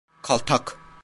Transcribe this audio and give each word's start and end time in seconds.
Kaltak. 0.21 0.77